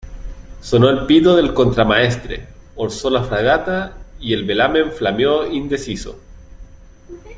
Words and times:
sonó 0.61 0.89
el 0.89 1.05
pito 1.05 1.35
del 1.35 1.53
contramaestre, 1.53 2.47
orzó 2.75 3.11
la 3.11 3.23
fragata 3.23 3.97
y 4.19 4.33
el 4.33 4.45
velamen 4.45 4.91
flameó 4.91 5.45
indeciso. 5.45 6.19